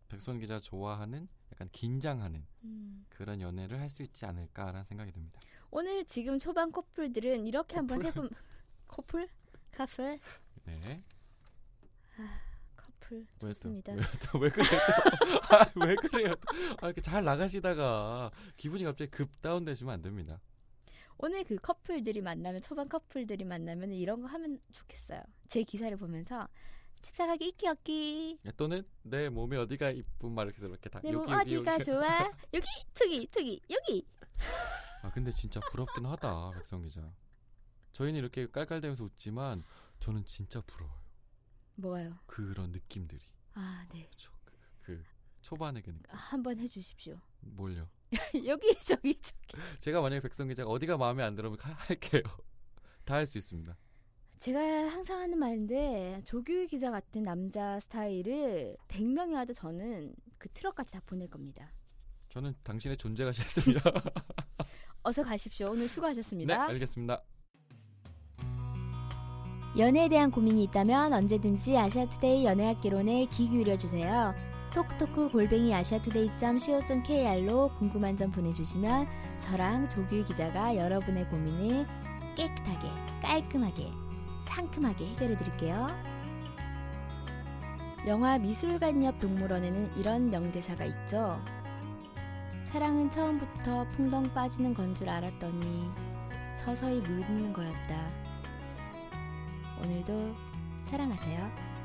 백선 0.09 0.41
기자 0.41 0.59
좋아하는 0.59 1.29
약간 1.53 1.69
긴장하는 1.71 2.45
음. 2.65 3.07
그런 3.09 3.41
연애를 3.41 3.79
할 3.79 3.89
수 3.91 4.03
있지 4.03 4.27
않을까라는 4.27 4.85
생각이 4.85 5.13
듭니다. 5.13 5.39
오늘 5.71 6.05
지금 6.07 6.39
초반 6.41 6.73
커플들은 6.73 7.47
이렇게 7.47 7.77
한번 7.77 7.99
커플? 8.03 8.09
해본 8.11 8.31
커플 8.89 9.29
커플 9.73 10.19
네. 10.65 11.03
커플 12.77 13.19
왜 13.19 13.27
또, 13.39 13.49
좋습니다. 13.49 13.93
왜, 13.93 14.01
또, 14.01 14.39
왜 14.39 14.49
그래요? 14.51 14.71
또? 14.71 15.55
아, 15.57 15.87
왜 15.87 15.95
그래요? 15.95 16.35
또? 16.35 16.77
아, 16.81 16.87
이렇게 16.87 17.01
잘 17.01 17.25
나가시다가 17.25 18.31
기분이 18.57 18.85
갑자기 18.85 19.11
급 19.11 19.41
다운되시면 19.43 19.93
안 19.95 20.03
됩니다. 20.03 20.41
오늘 21.19 21.45
그 21.45 21.57
커플들이 21.57 22.21
만나면 22.21 22.61
초반 22.61 22.89
커플들이 22.89 23.45
만나면 23.45 23.93
이런 23.93 24.21
거 24.21 24.29
하면 24.29 24.61
좋겠어요. 24.73 25.23
제 25.49 25.63
기사를 25.63 25.97
보면서 25.97 26.49
없기 27.69 28.39
야, 28.47 28.51
또는 28.57 28.83
내 29.03 29.29
몸에 29.29 29.57
어디가 29.57 29.91
이쁜 29.91 30.33
말 30.33 30.49
이렇게 30.49 30.67
이렇게 30.67 30.91
다 30.91 31.01
내몸 31.03 31.23
여기 31.23 31.33
여기 31.33 31.57
어디가 31.57 31.73
여기. 31.75 31.85
좋아 31.85 32.33
여기 32.53 32.67
저기 32.93 33.29
저기 33.29 33.61
여기 33.71 34.07
아 35.03 35.11
근데 35.11 35.31
진짜 35.31 35.61
부럽긴 35.71 36.05
하다 36.07 36.51
백성 36.55 36.83
기자. 36.83 37.01
저희는 37.97 38.19
이렇게 38.21 38.47
깔깔대면서 38.47 39.05
웃지만 39.05 39.65
저는 40.01 40.27
진짜 40.27 40.61
부러워요. 40.67 41.01
뭐가요? 41.77 42.19
그런 42.27 42.71
느낌들이. 42.71 43.25
아 43.55 43.87
네. 43.91 44.07
초, 44.17 44.31
그, 44.45 44.53
그 44.83 45.03
초반의 45.41 45.83
그 45.83 45.91
느낌. 45.93 46.03
한번 46.11 46.59
해주십시오. 46.61 47.19
뭘요? 47.41 47.89
여기 48.47 48.75
저기 48.85 49.15
저기 49.15 49.37
제가 49.81 50.03
만약에 50.03 50.21
백성 50.21 50.47
기자가 50.49 50.69
어디가 50.71 50.99
마음에 50.99 51.23
안 51.23 51.35
들으면 51.35 51.57
가- 51.57 51.73
할게요. 51.73 52.23
다 53.07 53.15
할 53.15 53.27
수 53.27 53.39
있습니다. 53.39 53.75
제가 54.41 54.61
항상 54.93 55.21
하는 55.21 55.39
말인데 55.39 56.21
조규희 56.27 56.67
기자 56.67 56.91
같은 56.91 57.23
남자 57.23 57.81
스타일을 57.81 58.77
100명이 58.89 59.33
와도 59.33 59.55
저는 59.55 60.15
그 60.37 60.51
트럭까지 60.51 60.93
다 60.93 61.01
보낼 61.07 61.31
겁니다. 61.31 61.73
저는 62.29 62.55
당신의 62.63 62.99
존재가 62.99 63.33
싫습니다. 63.81 63.81
어서 65.03 65.23
가십시오. 65.23 65.69
오늘 65.71 65.83
네, 65.83 65.89
수고하셨습니다. 65.89 66.65
알겠습니다. 66.69 67.23
연애에 69.79 70.09
대한 70.09 70.31
고민이 70.31 70.63
있다면 70.65 71.13
언제든지 71.13 71.77
아시아투데이 71.77 72.47
연애학개론에 72.47 73.27
귀 73.27 73.47
기울여주세요. 73.47 74.35
톡톡크 74.75 75.31
골뱅이 75.31 75.75
아시아투데이.co.kr로 75.75 77.71
궁금한 77.79 78.17
점 78.17 78.31
보내주시면 78.31 79.07
저랑 79.41 79.91
조규 79.91 80.25
기자가 80.25 80.77
여러분의 80.77 81.29
고민을 81.29 81.87
깨끗하게, 82.37 82.89
깔끔하게, 83.23 83.91
상큼하게 84.45 85.09
해결해 85.09 85.37
드릴게요. 85.37 85.87
영화 88.07 88.39
미술관 88.39 89.05
옆 89.05 89.19
동물원에는 89.21 89.97
이런 89.97 90.31
명대사가 90.31 90.85
있죠. 90.87 91.39
사랑은 92.65 93.11
처음부터 93.11 93.87
풍덩 93.89 94.23
빠지는 94.33 94.73
건 94.75 94.95
줄 94.95 95.09
알았더니 95.11 95.91
서서히 96.65 97.01
물드는 97.01 97.53
거였다. 97.53 98.26
오늘도 99.83 100.35
사랑하세요. 100.87 101.76